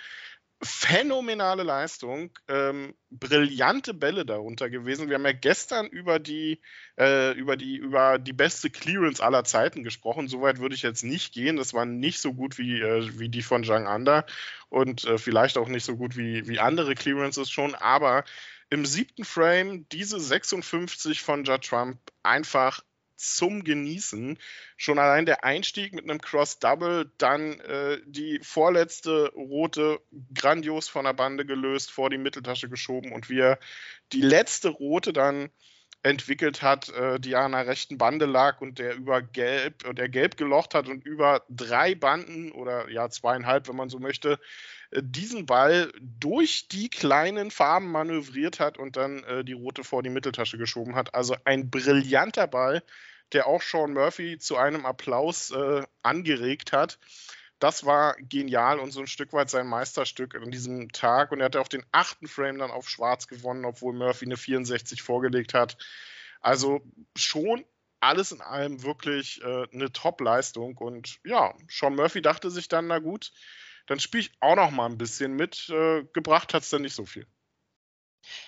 phänomenale 0.62 1.64
Leistung, 1.64 2.32
ähm, 2.50 2.94
brillante 3.10 3.94
Bälle 3.94 4.26
darunter 4.26 4.70
gewesen. 4.70 5.08
Wir 5.08 5.16
haben 5.16 5.26
ja 5.26 5.32
gestern 5.32 5.88
über 5.88 6.20
die, 6.20 6.62
äh, 6.98 7.32
über 7.34 7.56
die, 7.56 7.78
über 7.78 8.20
die 8.20 8.34
beste 8.34 8.70
Clearance 8.70 9.24
aller 9.24 9.46
Zeiten 9.46 9.84
gesprochen. 9.84 10.28
Soweit 10.28 10.60
würde 10.60 10.76
ich 10.76 10.82
jetzt 10.82 11.04
nicht 11.04 11.34
gehen. 11.34 11.56
Das 11.56 11.74
war 11.74 11.86
nicht 11.86 12.20
so 12.20 12.34
gut 12.34 12.58
wie, 12.58 12.82
äh, 12.82 13.10
wie 13.18 13.30
die 13.30 13.42
von 13.42 13.64
Zhang 13.64 13.88
Anda 13.88 14.26
und 14.68 15.06
äh, 15.06 15.18
vielleicht 15.18 15.58
auch 15.58 15.70
nicht 15.70 15.86
so 15.86 15.96
gut 15.96 16.18
wie, 16.18 16.46
wie 16.48 16.60
andere 16.60 16.94
Clearances 16.94 17.50
schon, 17.50 17.74
aber 17.76 18.26
im 18.70 18.86
siebten 18.86 19.24
Frame 19.24 19.88
diese 19.90 20.20
56 20.20 21.22
von 21.22 21.44
Ja 21.46 21.58
Trump 21.58 22.00
einfach 22.22 22.82
zum 23.20 23.64
Genießen. 23.64 24.38
Schon 24.78 25.00
allein 25.00 25.26
der 25.26 25.44
Einstieg 25.44 25.94
mit 25.94 26.06
einem 26.06 26.22
Cross-Double, 26.22 27.12
dann 27.18 27.60
äh, 27.60 28.00
die 28.06 28.40
vorletzte 28.42 29.32
rote 29.34 30.00
grandios 30.34 30.88
von 30.88 31.06
der 31.06 31.14
Bande 31.14 31.46
gelöst, 31.46 31.92
vor 31.92 32.10
die 32.10 32.18
Mitteltasche 32.18 32.70
geschoben 32.70 33.12
und 33.12 33.30
wie 33.30 33.40
er 33.40 33.60
die 34.14 34.22
letzte 34.22 34.70
rote 34.70 35.14
dann 35.14 35.50
entwickelt 36.02 36.62
hat, 36.62 36.90
äh, 36.90 37.20
die 37.20 37.36
an 37.36 37.52
der 37.52 37.68
rechten 37.68 37.98
Bande 37.98 38.26
lag 38.26 38.62
und 38.62 38.80
der 38.80 38.96
über 38.96 39.22
gelb, 39.22 39.84
der 39.96 40.08
gelb 40.08 40.38
gelocht 40.38 40.74
hat 40.74 40.88
und 40.88 41.06
über 41.06 41.44
drei 41.50 41.94
Banden 41.94 42.52
oder 42.52 42.90
ja 42.90 43.10
zweieinhalb, 43.10 43.68
wenn 43.68 43.76
man 43.76 43.90
so 43.90 44.00
möchte, 44.00 44.40
diesen 44.92 45.46
Ball 45.46 45.92
durch 46.02 46.68
die 46.68 46.90
kleinen 46.90 47.52
Farben 47.52 47.92
manövriert 47.92 48.60
hat 48.60 48.78
und 48.78 48.98
dann 48.98 49.24
äh, 49.24 49.44
die 49.44 49.54
rote 49.54 49.84
vor 49.84 50.02
die 50.02 50.10
Mitteltasche 50.10 50.58
geschoben 50.58 50.96
hat. 50.96 51.14
Also 51.14 51.36
ein 51.46 51.70
brillanter 51.70 52.48
Ball, 52.48 52.84
der 53.32 53.48
auch 53.48 53.62
Sean 53.62 53.94
Murphy 53.94 54.40
zu 54.40 54.58
einem 54.58 54.86
Applaus 54.86 55.52
äh, 55.52 55.84
angeregt 56.02 56.72
hat. 56.72 56.98
Das 57.60 57.86
war 57.86 58.16
genial 58.18 58.80
und 58.80 58.92
so 58.92 59.02
ein 59.02 59.08
Stück 59.08 59.34
weit 59.34 59.50
sein 59.50 59.68
Meisterstück 59.68 60.34
an 60.36 60.50
diesem 60.50 60.92
Tag. 60.92 61.32
Und 61.32 61.40
er 61.40 61.46
hatte 61.46 61.62
auch 61.62 61.68
den 61.68 61.86
achten 61.92 62.28
Frame 62.28 62.58
dann 62.58 62.72
auf 62.72 62.90
Schwarz 62.90 63.28
gewonnen, 63.28 63.66
obwohl 63.66 63.94
Murphy 63.94 64.26
eine 64.26 64.38
64 64.38 65.02
vorgelegt 65.02 65.54
hat. 65.54 65.78
Also 66.42 66.82
schon 67.16 67.66
alles 68.00 68.32
in 68.32 68.42
allem 68.42 68.82
wirklich 68.84 69.42
äh, 69.44 69.68
eine 69.74 69.92
Top-Leistung. 69.92 70.78
Und 70.78 71.20
ja, 71.26 71.54
Sean 71.70 71.96
Murphy 71.96 72.22
dachte 72.22 72.50
sich 72.50 72.70
dann, 72.70 72.88
na 72.88 73.00
gut, 73.00 73.34
dann 73.90 74.00
spiele 74.00 74.22
ich 74.22 74.32
auch 74.40 74.56
noch 74.56 74.70
mal 74.70 74.86
ein 74.86 74.98
bisschen 74.98 75.34
mit. 75.34 75.68
Äh, 75.70 76.04
gebracht 76.14 76.54
hat 76.54 76.64
es 76.64 76.70
dann 76.70 76.84
nicht 76.84 76.96
so 76.96 77.06
viel. 77.06 77.26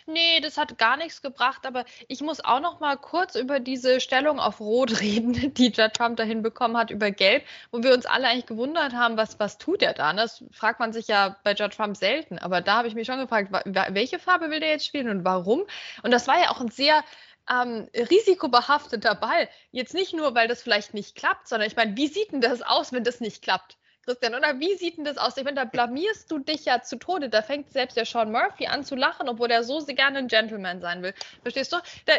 Nee, 0.05 0.39
das 0.41 0.57
hat 0.57 0.77
gar 0.77 0.97
nichts 0.97 1.21
gebracht, 1.21 1.65
aber 1.65 1.85
ich 2.07 2.21
muss 2.21 2.43
auch 2.43 2.59
noch 2.59 2.79
mal 2.79 2.97
kurz 2.97 3.35
über 3.35 3.59
diese 3.59 3.99
Stellung 3.99 4.39
auf 4.39 4.59
Rot 4.59 4.99
reden, 5.01 5.53
die 5.53 5.71
Judd 5.71 5.93
Trump 5.93 6.17
dahin 6.17 6.43
bekommen 6.43 6.77
hat 6.77 6.91
über 6.91 7.09
Gelb, 7.09 7.43
wo 7.71 7.81
wir 7.81 7.93
uns 7.93 8.05
alle 8.05 8.27
eigentlich 8.27 8.45
gewundert 8.45 8.93
haben, 8.93 9.17
was, 9.17 9.39
was 9.39 9.57
tut 9.57 9.81
er 9.81 9.93
da? 9.93 10.13
Das 10.13 10.43
fragt 10.51 10.79
man 10.79 10.93
sich 10.93 11.07
ja 11.07 11.37
bei 11.43 11.53
Judd 11.53 11.73
Trump 11.73 11.97
selten, 11.97 12.37
aber 12.37 12.61
da 12.61 12.77
habe 12.77 12.87
ich 12.87 12.95
mich 12.95 13.07
schon 13.07 13.19
gefragt, 13.19 13.49
welche 13.89 14.19
Farbe 14.19 14.51
will 14.51 14.59
der 14.59 14.69
jetzt 14.69 14.85
spielen 14.85 15.09
und 15.09 15.25
warum? 15.25 15.65
Und 16.03 16.11
das 16.11 16.27
war 16.27 16.39
ja 16.39 16.51
auch 16.51 16.61
ein 16.61 16.69
sehr 16.69 17.03
ähm, 17.49 17.87
risikobehafteter 17.95 19.15
Ball. 19.15 19.49
Jetzt 19.71 19.95
nicht 19.95 20.13
nur, 20.13 20.35
weil 20.35 20.47
das 20.47 20.61
vielleicht 20.61 20.93
nicht 20.93 21.15
klappt, 21.15 21.47
sondern 21.47 21.67
ich 21.67 21.75
meine, 21.75 21.95
wie 21.97 22.07
sieht 22.07 22.31
denn 22.31 22.41
das 22.41 22.61
aus, 22.61 22.93
wenn 22.93 23.03
das 23.03 23.21
nicht 23.21 23.41
klappt? 23.41 23.77
Christian, 24.03 24.33
oder 24.33 24.59
wie 24.59 24.75
sieht 24.75 24.97
denn 24.97 25.05
das 25.05 25.17
aus? 25.17 25.37
Ich 25.37 25.43
meine, 25.43 25.55
da 25.55 25.65
blamierst 25.65 26.31
du 26.31 26.39
dich 26.39 26.65
ja 26.65 26.81
zu 26.81 26.97
Tode. 26.97 27.29
Da 27.29 27.43
fängt 27.43 27.71
selbst 27.71 27.95
der 27.95 28.05
Sean 28.05 28.31
Murphy 28.31 28.65
an 28.65 28.83
zu 28.83 28.95
lachen, 28.95 29.29
obwohl 29.29 29.51
er 29.51 29.63
so 29.63 29.79
gerne 29.85 30.17
ein 30.19 30.27
Gentleman 30.27 30.81
sein 30.81 31.03
will. 31.03 31.13
Verstehst 31.43 31.71
du? 31.71 31.77
Da, 32.05 32.13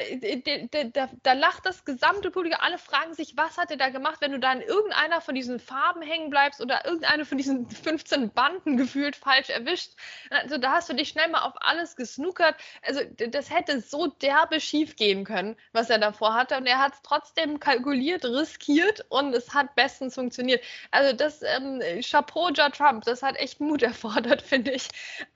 da, 0.71 0.85
da, 0.85 1.09
da 1.23 1.33
lacht 1.33 1.67
das 1.67 1.85
gesamte 1.85 2.31
Publikum. 2.31 2.61
Alle 2.61 2.79
fragen 2.79 3.15
sich, 3.15 3.37
was 3.37 3.59
hat 3.59 3.73
er 3.73 3.77
da 3.77 3.89
gemacht, 3.89 4.21
wenn 4.21 4.31
du 4.31 4.39
da 4.39 4.53
in 4.53 4.61
irgendeiner 4.61 5.21
von 5.21 5.35
diesen 5.35 5.59
Farben 5.59 6.03
hängen 6.03 6.31
bleibst 6.31 6.61
oder 6.61 6.85
irgendeine 6.85 7.25
von 7.25 7.37
diesen 7.37 7.69
15 7.71 8.31
Banden 8.31 8.77
gefühlt 8.77 9.17
falsch 9.17 9.51
erwischt. 9.51 9.93
Also 10.31 10.59
da 10.59 10.73
hast 10.73 10.89
du 10.89 10.95
dich 10.95 11.09
schnell 11.09 11.29
mal 11.29 11.43
auf 11.43 11.55
alles 11.57 11.97
gesnookert. 11.97 12.55
Also 12.87 13.01
das 13.29 13.51
hätte 13.51 13.81
so 13.81 14.07
derbe 14.07 14.61
schief 14.61 14.95
gehen 14.95 15.25
können, 15.25 15.57
was 15.73 15.91
er 15.91 15.99
davor 15.99 16.35
hatte. 16.35 16.57
Und 16.57 16.67
er 16.67 16.79
hat 16.79 16.95
es 16.95 17.03
trotzdem 17.03 17.59
kalkuliert, 17.59 18.25
riskiert 18.25 19.05
und 19.09 19.35
es 19.35 19.53
hat 19.53 19.75
bestens 19.75 20.15
funktioniert. 20.15 20.62
Also 20.93 21.17
das 21.17 21.43
ähm, 21.43 21.72
ähm, 21.81 22.00
Chapeau, 22.02 22.50
Ja 22.50 22.69
Trump, 22.71 23.05
das 23.05 23.23
hat 23.23 23.37
echt 23.37 23.61
Mut 23.61 23.83
erfordert, 23.83 24.43
finde 24.43 24.73
ich. 24.73 24.88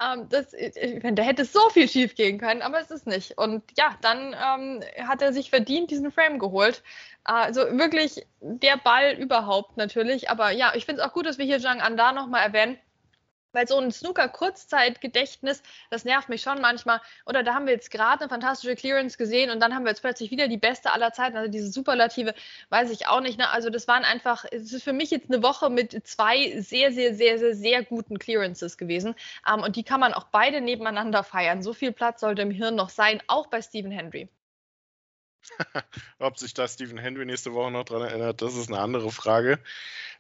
Ähm, 0.03 0.29
das, 0.29 0.53
ich 0.53 0.75
finde, 0.75 1.15
da 1.15 1.23
hätte 1.23 1.45
so 1.45 1.69
viel 1.71 1.89
schief 1.89 2.15
gehen 2.15 2.39
können, 2.39 2.63
aber 2.63 2.81
es 2.81 2.91
ist 2.91 3.07
nicht. 3.07 3.39
Und 3.39 3.63
ja, 3.79 3.97
dann 4.03 4.35
ähm, 4.35 4.83
hat 5.07 5.23
er 5.23 5.33
sich 5.33 5.51
verdient 5.51 5.91
diesen 5.91 6.11
Frame 6.13 6.39
geholt. 6.39 6.83
Also 7.25 7.61
wirklich 7.77 8.27
der 8.41 8.77
Ball 8.77 9.15
überhaupt 9.15 9.77
natürlich. 9.77 10.31
Aber 10.31 10.51
ja, 10.51 10.73
ich 10.75 10.85
finde 10.85 11.03
es 11.03 11.09
auch 11.09 11.13
gut, 11.13 11.27
dass 11.27 11.39
wir 11.39 11.45
hier 11.45 11.61
Zhang 11.61 11.81
Anda 11.81 12.13
nochmal 12.13 12.43
erwähnen 12.43 12.79
weil 13.57 13.67
so 13.67 13.79
ein 13.79 13.91
Snooker-Kurzzeitgedächtnis, 13.91 15.63
das 15.89 16.05
nervt 16.05 16.29
mich 16.29 16.43
schon 16.43 16.61
manchmal. 16.61 17.01
Oder 17.25 17.43
da 17.43 17.55
haben 17.55 17.67
wir 17.67 17.73
jetzt 17.73 17.91
gerade 17.91 18.21
eine 18.21 18.29
fantastische 18.29 18.77
Clearance 18.77 19.17
gesehen 19.17 19.51
und 19.51 19.61
dann 19.61 19.75
haben 19.75 19.85
wir 19.85 19.91
jetzt 19.91 20.03
plötzlich 20.03 20.31
wieder 20.31 20.47
die 20.47 20.59
beste 20.59 20.93
aller 20.93 21.13
Zeiten. 21.13 21.39
Also 21.39 21.51
diese 21.51 21.73
Superlative, 21.73 22.35
weiß 22.69 22.91
ich 22.91 23.09
auch 23.09 23.23
nicht. 23.23 23.39
Ne? 23.39 23.49
Also 23.49 23.71
das 23.71 23.89
waren 23.89 24.05
einfach, 24.05 24.45
es 24.53 24.73
ist 24.75 24.85
für 24.85 24.93
mich 24.93 25.11
jetzt 25.11 25.31
eine 25.31 25.43
Woche 25.43 25.71
mit 25.71 26.07
zwei 26.07 26.61
sehr, 26.61 26.93
sehr, 26.93 27.15
sehr, 27.15 27.39
sehr, 27.39 27.55
sehr 27.55 27.83
guten 27.83 28.19
Clearances 28.19 28.77
gewesen. 28.77 29.15
Um, 29.47 29.61
ähm, 29.61 29.65
und 29.65 29.77
die 29.77 29.85
kann 29.85 30.01
man 30.01 30.13
auch 30.13 30.25
beide 30.25 30.61
nebeneinander 30.61 31.25
feiern. 31.25 31.63
So 31.63 31.73
viel 31.73 31.93
Platz 31.93 32.21
sollte 32.21 32.43
im 32.43 32.51
Hirn 32.51 32.75
noch 32.75 32.91
sein, 32.91 33.23
auch 33.27 33.47
bei 33.47 33.63
Stephen 33.63 33.91
Hendry. 33.91 34.29
Ob 36.19 36.39
sich 36.39 36.55
da 36.55 36.67
Stephen 36.69 36.99
Henry 36.99 37.27
nächste 37.27 37.53
Woche 37.53 37.71
noch 37.71 37.85
dran 37.85 38.03
erinnert, 38.03 38.43
das 38.43 38.55
ist 38.55 38.69
eine 38.69 38.81
andere 38.81 39.11
Frage. 39.11 39.59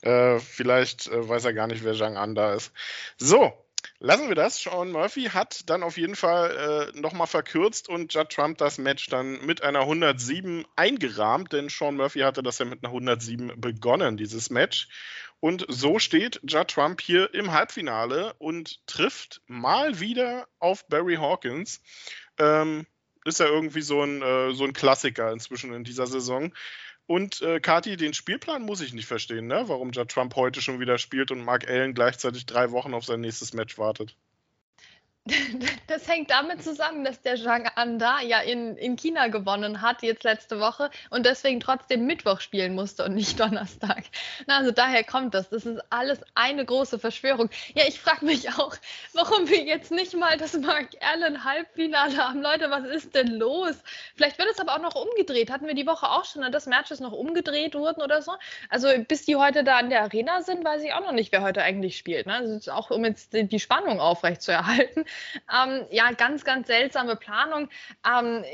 Äh, 0.03 0.39
vielleicht 0.39 1.07
äh, 1.09 1.29
weiß 1.29 1.45
er 1.45 1.55
gar 1.55 1.67
nicht, 1.67 1.85
wer 1.85 1.95
Zhang 1.95 2.17
An 2.17 2.35
da 2.35 2.55
ist. 2.55 2.73
So, 3.17 3.53
lassen 3.99 4.29
wir 4.29 4.35
das. 4.35 4.59
Sean 4.61 4.93
Murphy 4.93 5.25
hat 5.25 5.69
dann 5.69 5.83
auf 5.83 5.97
jeden 5.97 6.17
Fall 6.17 6.93
äh, 6.95 6.99
nochmal 6.99 7.27
verkürzt 7.27 7.89
und 7.89 8.13
Judd 8.13 8.31
Trump 8.31 8.59
das 8.59 8.79
Match 8.79 9.09
dann 9.09 9.45
mit 9.45 9.63
einer 9.63 9.81
107 9.81 10.65
eingerahmt, 10.77 11.53
denn 11.53 11.69
Sean 11.69 11.97
Murphy 11.97 12.21
hatte 12.21 12.43
das 12.43 12.59
ja 12.59 12.65
mit 12.65 12.85
einer 12.85 12.93
107 12.93 13.61
begonnen, 13.61 14.17
dieses 14.17 14.51
Match. 14.51 14.89
Und 15.41 15.67
so 15.69 15.99
steht 15.99 16.41
Judd 16.45 16.69
Trump 16.69 17.01
hier 17.01 17.33
im 17.35 17.53
Halbfinale 17.53 18.35
und 18.39 18.87
trifft 18.87 19.43
mal 19.47 20.01
wieder 20.01 20.49
auf 20.59 20.87
Barry 20.89 21.17
Hawkins. 21.17 21.83
Ähm, 22.39 22.87
ist 23.27 23.41
ja 23.41 23.47
irgendwie 23.47 23.83
so 23.83 24.03
ein, 24.03 24.23
äh, 24.23 24.53
so 24.55 24.65
ein 24.65 24.73
Klassiker 24.73 25.33
inzwischen 25.33 25.73
in 25.73 25.85
dieser 25.85 26.07
Saison. 26.07 26.53
Und 27.07 27.41
äh, 27.43 27.61
Kati, 27.61 27.97
den 27.97 28.15
Spielplan 28.15 28.63
muss 28.63 28.81
ich 28.81 28.93
nicht 28.93 29.07
verstehen, 29.07 29.47
ne? 29.47 29.65
warum 29.67 29.93
ja 29.93 30.05
Trump 30.05 30.35
heute 30.35 30.61
schon 30.61 30.81
wieder 30.81 30.99
spielt 30.99 31.31
und 31.31 31.45
Mark 31.45 31.69
Allen 31.69 31.95
gleichzeitig 31.95 32.47
drei 32.47 32.73
Wochen 32.73 32.95
auf 32.95 33.05
sein 33.05 33.21
nächstes 33.21 33.53
Match 33.53 33.79
wartet. 33.79 34.17
Das 35.87 36.09
hängt 36.09 36.31
damit 36.31 36.63
zusammen, 36.63 37.05
dass 37.05 37.21
der 37.23 37.37
Zhang 37.37 37.69
Anda 37.75 38.21
ja 38.21 38.41
in, 38.41 38.77
in 38.77 38.97
China 38.97 39.29
gewonnen 39.29 39.83
hat, 39.83 40.03
jetzt 40.03 40.25
letzte 40.25 40.59
Woche, 40.61 40.91
und 41.11 41.27
deswegen 41.27 41.61
trotzdem 41.61 42.07
Mittwoch 42.07 42.41
spielen 42.41 42.75
musste 42.75 43.05
und 43.05 43.15
nicht 43.15 43.39
Donnerstag. 43.41 44.05
Na, 44.47 44.59
also 44.59 44.73
daher 44.73 45.05
kommt 45.05 45.35
das. 45.35 45.49
Das 45.49 45.67
ist 45.67 45.81
alles 45.91 46.21
eine 46.35 46.65
große 46.65 46.99
Verschwörung. 46.99 47.51
Ja, 47.75 47.85
ich 47.87 48.01
frage 48.01 48.25
mich 48.25 48.51
auch, 48.55 48.77
warum 49.15 49.49
wir 49.49 49.63
jetzt 49.63 49.91
nicht 49.91 50.15
mal 50.17 50.37
das 50.37 50.55
Mark 50.55 50.91
Allen 51.01 51.45
Halbfinale 51.45 52.17
haben. 52.17 52.43
Leute, 52.43 52.71
was 52.71 52.85
ist 52.85 53.15
denn 53.15 53.29
los? 53.29 53.77
Vielleicht 54.15 54.39
wird 54.39 54.49
es 54.51 54.61
aber 54.61 54.75
auch 54.75 54.83
noch 54.83 54.95
umgedreht. 54.95 55.51
Hatten 55.51 55.67
wir 55.67 55.75
die 55.75 55.87
Woche 55.87 56.11
auch 56.11 56.25
schon, 56.25 56.51
dass 56.51 56.67
Matches 56.67 57.01
noch 57.01 57.13
umgedreht 57.13 57.75
wurden 57.75 58.03
oder 58.03 58.23
so? 58.23 58.33
Also 58.71 58.89
bis 59.07 59.25
die 59.25 59.37
heute 59.37 59.65
da 59.65 59.81
in 59.81 59.91
der 59.91 60.03
Arena 60.03 60.43
sind, 60.43 60.65
weiß 60.65 60.83
ich 60.83 60.93
auch 60.93 61.01
noch 61.01 61.13
nicht, 61.13 61.33
wer 61.33 61.43
heute 61.43 61.63
eigentlich 61.63 61.97
spielt. 61.97 62.27
Ne? 62.27 62.35
Also 62.35 62.73
auch 62.73 62.91
um 62.91 63.05
jetzt 63.05 63.33
die 63.33 63.61
Spannung 63.61 64.01
aufrechtzuerhalten. 64.01 65.05
Ähm, 65.53 65.87
ja, 65.91 66.11
ganz, 66.13 66.45
ganz 66.45 66.67
seltsame 66.67 67.17
Planung. 67.17 67.69
Ähm, 68.07 68.45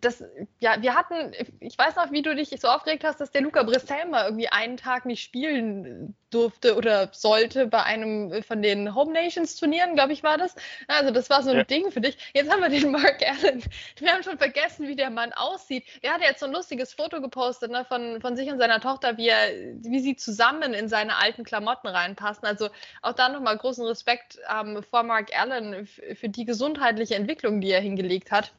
das, 0.00 0.24
ja, 0.58 0.80
wir 0.80 0.94
hatten, 0.94 1.32
ich 1.60 1.76
weiß 1.78 1.96
noch, 1.96 2.12
wie 2.12 2.22
du 2.22 2.34
dich 2.34 2.50
so 2.60 2.68
aufgeregt 2.68 3.04
hast, 3.04 3.20
dass 3.20 3.30
der 3.30 3.42
Luca 3.42 3.62
Brissell 3.62 4.06
mal 4.06 4.24
irgendwie 4.24 4.48
einen 4.48 4.76
Tag 4.76 5.06
nicht 5.06 5.22
spielen 5.22 6.14
durfte 6.36 6.76
oder 6.76 7.08
sollte 7.12 7.66
bei 7.66 7.82
einem 7.82 8.42
von 8.42 8.60
den 8.60 8.94
Home 8.94 9.12
Nations 9.12 9.56
Turnieren, 9.56 9.94
glaube 9.94 10.12
ich, 10.12 10.22
war 10.22 10.36
das. 10.36 10.54
Also 10.86 11.10
das 11.10 11.30
war 11.30 11.42
so 11.42 11.50
ein 11.50 11.56
ja. 11.56 11.64
Ding 11.64 11.90
für 11.90 12.00
dich. 12.00 12.18
Jetzt 12.34 12.50
haben 12.50 12.60
wir 12.60 12.68
den 12.68 12.90
Mark 12.90 13.22
Allen. 13.26 13.62
Wir 13.98 14.12
haben 14.12 14.22
schon 14.22 14.36
vergessen, 14.36 14.86
wie 14.86 14.96
der 14.96 15.10
Mann 15.10 15.32
aussieht. 15.32 15.84
Der 16.02 16.12
hat 16.12 16.20
jetzt 16.20 16.40
so 16.40 16.46
ein 16.46 16.52
lustiges 16.52 16.92
Foto 16.92 17.20
gepostet 17.20 17.70
ne, 17.70 17.84
von, 17.86 18.20
von 18.20 18.36
sich 18.36 18.50
und 18.50 18.58
seiner 18.58 18.80
Tochter, 18.80 19.16
wie, 19.16 19.28
er, 19.28 19.48
wie 19.80 20.00
sie 20.00 20.16
zusammen 20.16 20.74
in 20.74 20.88
seine 20.88 21.16
alten 21.16 21.44
Klamotten 21.44 21.88
reinpassen. 21.88 22.46
Also 22.46 22.68
auch 23.02 23.14
da 23.14 23.30
nochmal 23.30 23.56
großen 23.56 23.84
Respekt 23.86 24.38
ähm, 24.52 24.82
vor 24.82 25.02
Mark 25.02 25.30
Allen 25.34 25.86
für 25.86 26.28
die 26.28 26.44
gesundheitliche 26.44 27.14
Entwicklung, 27.14 27.60
die 27.60 27.70
er 27.70 27.80
hingelegt 27.80 28.30
hat 28.30 28.52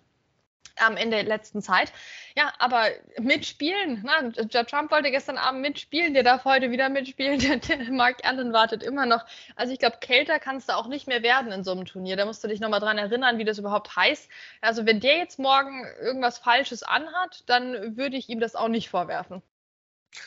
ähm, 0.86 0.98
in 0.98 1.12
der 1.12 1.24
letzten 1.24 1.62
Zeit. 1.62 1.92
Ja, 2.36 2.54
aber 2.60 2.88
mitspielen. 3.20 4.04
Na, 4.06 4.64
Trump 4.64 4.92
wollte 4.92 5.12
gestern 5.12 5.38
Abend 5.38 5.62
mitspielen, 5.62 6.14
der 6.14 6.24
darf 6.24 6.46
heute 6.46 6.72
wieder 6.72 6.90
mitspielen. 6.90 7.40
Der, 7.48 7.58
der 7.58 7.92
Mark 7.92 8.26
Allen 8.26 8.54
wartet 8.54 8.84
immer 8.84 9.06
noch. 9.06 9.26
Also 9.56 9.74
ich 9.74 9.80
glaube, 9.80 9.98
kälter 10.00 10.40
kannst 10.40 10.70
du 10.70 10.74
auch 10.74 10.88
nicht 10.88 11.08
mehr 11.08 11.24
werden 11.24 11.52
in 11.52 11.64
so 11.64 11.72
einem 11.72 11.86
Turnier. 11.86 12.16
Da 12.18 12.26
musst 12.26 12.44
du 12.44 12.48
dich 12.48 12.60
nochmal 12.60 12.80
dran 12.80 12.98
erinnern, 12.98 13.38
wie 13.38 13.46
das 13.46 13.58
überhaupt 13.58 13.96
heißt. 13.96 14.30
Also 14.62 14.86
wenn 14.86 15.00
der 15.00 15.18
jetzt 15.18 15.40
morgen 15.40 15.86
irgendwas 16.02 16.38
Falsches 16.38 16.84
anhat, 16.84 17.44
dann 17.48 17.98
würde 17.98 18.18
ich 18.18 18.30
ihm 18.30 18.40
das 18.40 18.56
auch 18.56 18.68
nicht 18.68 18.90
vorwerfen. 18.90 19.42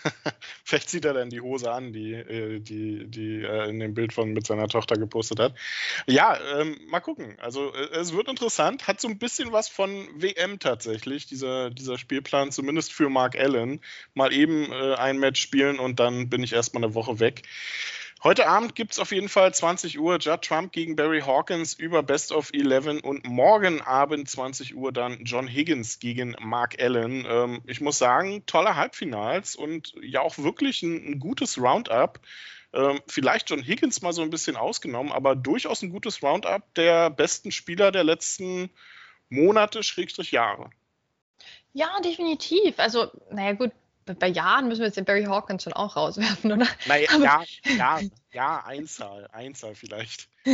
Vielleicht 0.65 0.89
zieht 0.89 1.05
er 1.05 1.15
dann 1.15 1.31
die 1.31 1.41
Hose 1.41 1.71
an, 1.71 1.93
die, 1.93 2.13
äh, 2.13 2.61
die, 2.61 3.07
die 3.07 3.43
er 3.43 3.67
in 3.67 3.81
dem 3.81 3.95
Bild 3.95 4.13
von 4.13 4.33
mit 4.33 4.47
seiner 4.47 4.69
Tochter 4.69 4.97
gepostet 4.97 5.41
hat. 5.41 5.55
Ja, 6.07 6.39
ähm, 6.59 6.79
mal 6.89 7.01
gucken. 7.01 7.37
Also 7.41 7.75
äh, 7.75 7.97
es 7.97 8.13
wird 8.13 8.29
interessant. 8.29 8.87
Hat 8.87 9.01
so 9.01 9.09
ein 9.09 9.19
bisschen 9.19 9.53
was 9.53 9.69
von 9.69 10.09
WM 10.15 10.59
tatsächlich, 10.59 11.27
dieser, 11.27 11.71
dieser 11.71 11.99
Spielplan, 11.99 12.53
zumindest 12.53 12.93
für 12.93 13.09
Mark 13.09 13.37
Allen. 13.39 13.81
Mal 14.15 14.33
eben 14.33 14.71
äh, 14.73 14.95
ein 14.95 15.19
Match 15.19 15.41
spielen 15.41 15.79
und 15.79 16.01
dann 16.01 16.29
bin 16.29 16.43
ich 16.43 16.53
erstmal 16.53 16.85
eine 16.85 16.95
Woche 16.95 17.21
weg. 17.21 17.43
Heute 18.23 18.47
Abend 18.49 18.75
gibt 18.75 18.93
es 18.93 18.99
auf 18.99 19.13
jeden 19.13 19.31
Fall 19.31 19.55
20 19.55 19.99
Uhr 19.99 20.19
Judd 20.19 20.43
Trump 20.43 20.73
gegen 20.73 20.95
Barry 20.95 21.23
Hawkins 21.23 21.73
über 21.73 22.03
Best 22.03 22.33
of 22.33 22.51
11 22.53 23.03
und 23.03 23.25
morgen 23.25 23.81
Abend 23.81 24.29
20 24.29 24.77
Uhr 24.77 24.93
dann 24.93 25.25
John 25.25 25.49
Higgins 25.49 26.01
gegen 26.01 26.37
Mark 26.39 26.79
Allen. 26.83 27.25
Ähm, 27.27 27.63
ich 27.67 27.81
muss 27.81 27.97
sagen, 27.97 28.45
tolle 28.45 28.77
Halbfinals 28.77 29.57
und 29.57 29.95
ja 30.03 30.21
auch 30.21 30.37
wirklich 30.37 30.83
ein, 30.83 31.13
ein 31.13 31.19
gutes 31.19 31.57
Roundup. 31.57 32.21
Ähm, 32.75 33.01
vielleicht 33.07 33.49
John 33.49 33.63
Higgins 33.63 34.03
mal 34.03 34.13
so 34.13 34.21
ein 34.21 34.29
bisschen 34.29 34.57
ausgenommen, 34.57 35.13
aber 35.13 35.35
durchaus 35.35 35.81
ein 35.81 35.91
gutes 35.91 36.23
Roundup 36.23 36.75
der 36.75 37.09
besten 37.09 37.51
Spieler 37.51 37.91
der 37.91 38.05
letzten 38.05 38.69
Monate, 39.31 39.83
Schrägstrich 39.83 40.31
Jahre. 40.31 40.69
Ja, 41.73 41.89
definitiv. 42.05 42.79
Also, 42.81 43.11
naja, 43.31 43.53
gut, 43.53 43.73
bei 44.19 44.29
Jahren 44.29 44.69
müssen 44.69 44.81
wir 44.81 44.87
jetzt 44.87 44.97
den 44.97 45.05
Barry 45.05 45.25
Hawkins 45.25 45.63
schon 45.63 45.73
auch 45.73 45.97
rauswerfen, 45.97 46.53
oder? 46.53 46.67
Naja, 46.87 47.11
ja, 47.19 47.43
ja, 47.77 48.01
Ja, 48.33 48.63
Einzahl, 48.65 49.29
Einzahl 49.33 49.75
vielleicht. 49.75 50.29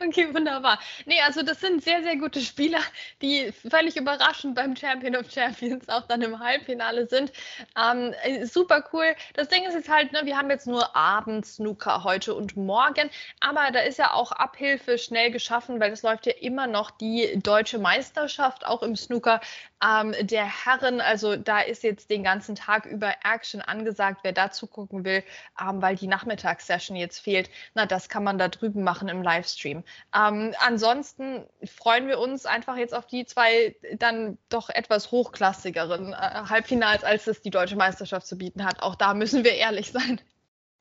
okay, 0.00 0.34
wunderbar. 0.34 0.80
Nee, 1.06 1.20
also 1.20 1.42
das 1.42 1.60
sind 1.60 1.84
sehr, 1.84 2.02
sehr 2.02 2.16
gute 2.16 2.40
Spieler, 2.40 2.80
die 3.22 3.52
völlig 3.52 3.96
überraschend 3.96 4.56
beim 4.56 4.74
Champion 4.74 5.14
of 5.14 5.30
Champions 5.30 5.88
auch 5.88 6.06
dann 6.08 6.22
im 6.22 6.40
Halbfinale 6.40 7.06
sind. 7.06 7.32
Ähm, 7.80 8.12
äh, 8.22 8.46
super 8.46 8.84
cool. 8.92 9.14
Das 9.34 9.48
Ding 9.48 9.64
ist 9.64 9.74
jetzt 9.74 9.88
halt, 9.88 10.12
ne, 10.12 10.22
wir 10.24 10.36
haben 10.36 10.50
jetzt 10.50 10.66
nur 10.66 10.96
Abend-Snooker 10.96 12.02
heute 12.02 12.34
und 12.34 12.56
morgen, 12.56 13.10
aber 13.40 13.70
da 13.70 13.80
ist 13.80 13.98
ja 13.98 14.12
auch 14.12 14.32
Abhilfe 14.32 14.98
schnell 14.98 15.30
geschaffen, 15.30 15.78
weil 15.78 15.92
es 15.92 16.02
läuft 16.02 16.26
ja 16.26 16.32
immer 16.32 16.66
noch 16.66 16.90
die 16.90 17.38
deutsche 17.40 17.78
Meisterschaft, 17.78 18.66
auch 18.66 18.82
im 18.82 18.96
Snooker 18.96 19.40
ähm, 19.84 20.14
der 20.20 20.46
Herren. 20.46 21.00
Also 21.00 21.36
da 21.36 21.60
ist 21.60 21.84
jetzt 21.84 22.10
den 22.10 22.24
ganzen 22.24 22.56
Tag 22.56 22.86
über 22.86 23.14
Action 23.22 23.60
angesagt, 23.60 24.20
wer 24.22 24.32
dazu 24.32 24.66
gucken 24.66 25.04
will, 25.04 25.22
ähm, 25.60 25.80
weil 25.80 25.94
die 25.94 26.08
Nachmittagssession 26.54 26.96
jetzt 26.96 27.18
fehlt. 27.18 27.50
Na, 27.74 27.86
das 27.86 28.08
kann 28.08 28.24
man 28.24 28.38
da 28.38 28.48
drüben 28.48 28.82
machen 28.82 29.08
im 29.08 29.22
Livestream. 29.22 29.84
Ähm, 30.14 30.54
ansonsten 30.60 31.46
freuen 31.64 32.06
wir 32.08 32.18
uns 32.18 32.46
einfach 32.46 32.76
jetzt 32.76 32.94
auf 32.94 33.06
die 33.06 33.26
zwei 33.26 33.76
dann 33.98 34.38
doch 34.48 34.70
etwas 34.70 35.10
hochklassigeren 35.10 36.12
äh, 36.12 36.16
Halbfinals, 36.16 37.04
als 37.04 37.26
es 37.26 37.40
die 37.40 37.50
deutsche 37.50 37.76
Meisterschaft 37.76 38.26
zu 38.26 38.38
bieten 38.38 38.64
hat. 38.64 38.82
Auch 38.82 38.94
da 38.94 39.14
müssen 39.14 39.44
wir 39.44 39.54
ehrlich 39.54 39.92
sein. 39.92 40.20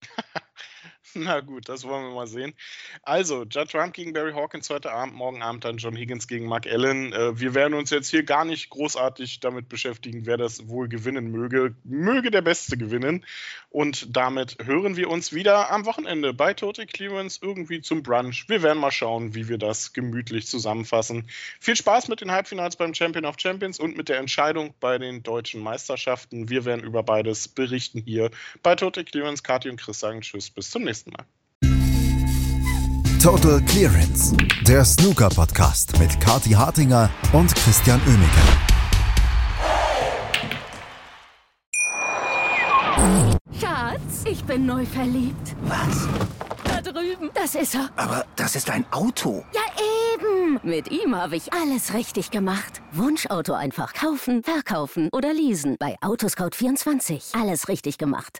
Na 1.16 1.42
gut, 1.42 1.70
das 1.70 1.84
wollen 1.84 2.06
wir 2.06 2.16
mal 2.16 2.28
sehen. 2.28 2.54
Also, 3.04 3.44
Judd 3.44 3.70
Trump 3.70 3.94
gegen 3.94 4.14
Barry 4.14 4.34
Hawkins 4.34 4.70
heute 4.70 4.92
Abend, 4.92 5.14
morgen 5.16 5.44
Abend 5.44 5.64
dann 5.64 5.78
John 5.78 5.96
Higgins 5.96 6.28
gegen 6.28 6.48
Mark 6.48 6.66
Allen. 6.66 7.14
Äh, 7.14 7.40
wir 7.40 7.54
werden 7.54 7.76
uns 7.76 7.92
jetzt 7.92 8.10
hier 8.10 8.24
gar 8.24 8.46
nicht 8.46 8.70
großartig 8.70 9.40
damit 9.40 9.70
beschäftigen, 9.70 10.26
wer 10.26 10.38
das 10.38 10.68
wohl 10.68 10.88
gewinnen 10.88 11.30
möge. 11.30 11.76
Möge 11.84 12.32
der 12.32 12.42
Beste 12.42 12.78
gewinnen. 12.78 13.26
Und 13.70 14.16
damit 14.16 14.58
hören 14.64 14.96
wir 14.96 15.10
uns 15.10 15.34
wieder 15.34 15.72
am 15.72 15.86
Wochenende 15.86 16.34
bei 16.34 16.54
Total 16.54 16.86
Clearance 16.86 17.40
irgendwie 17.42 17.82
zum 17.82 18.04
Brunch. 18.04 18.46
Wir 18.48 18.62
werden 18.64 18.80
mal 18.80 18.92
schauen, 18.92 19.36
wie 19.36 19.48
wir 19.50 19.58
das 19.58 19.94
gemütlich 19.94 20.48
zusammenfassen. 20.48 21.28
Viel 21.60 21.76
Spaß 21.76 22.08
mit 22.08 22.22
den 22.22 22.32
Halbfinals 22.32 22.76
beim 22.76 22.94
Champion 22.94 23.26
of 23.26 23.36
Champions 23.40 23.80
und 23.80 23.98
mit 23.98 24.10
der 24.10 24.18
Entscheidung 24.18 24.74
bei 24.80 24.98
den 24.98 25.24
deutschen 25.24 25.62
Meisterschaften. 25.62 26.50
Wir 26.50 26.66
werden 26.66 26.84
über 26.84 27.04
beides 27.04 27.48
berichten 27.48 28.02
hier 28.06 28.32
bei 28.62 28.76
Total 28.76 29.04
Clearance. 29.04 29.44
Kathi 29.44 29.70
und 29.70 29.80
Chris 29.80 30.00
sagen 30.00 30.22
Tschüss, 30.22 30.50
bis 30.50 30.70
zum 30.70 30.84
nächsten 30.84 31.03
Mal. 31.03 31.03
Total 33.22 33.62
Clearance, 33.62 34.36
der 34.68 34.84
Snooker-Podcast 34.84 35.98
mit 35.98 36.20
Kathi 36.20 36.52
Hartinger 36.52 37.10
und 37.32 37.56
Christian 37.56 38.02
Oemeke. 38.06 38.42
Schatz, 43.60 44.24
ich 44.26 44.44
bin 44.44 44.66
neu 44.66 44.86
verliebt. 44.86 45.56
Was? 45.64 46.08
Da 46.66 46.82
drüben. 46.82 47.30
Das 47.34 47.56
ist 47.56 47.76
er. 47.76 47.90
Aber 47.96 48.26
das 48.36 48.56
ist 48.56 48.70
ein 48.70 48.86
Auto. 48.92 49.46
Ja, 49.54 49.62
eben. 50.16 50.60
Mit 50.64 50.92
ihm 50.92 51.16
habe 51.16 51.36
ich 51.36 51.54
alles 51.54 51.94
richtig 51.94 52.32
gemacht. 52.32 52.82
Wunschauto 52.92 53.54
einfach 53.54 53.94
kaufen, 53.94 54.44
verkaufen 54.44 55.10
oder 55.14 55.34
leasen. 55.34 55.78
Bei 55.80 55.96
Autoscout24. 56.02 57.40
Alles 57.40 57.68
richtig 57.70 57.98
gemacht. 57.98 58.40